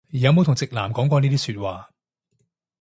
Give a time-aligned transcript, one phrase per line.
[0.09, 1.91] 有冇同直男講過呢啲説話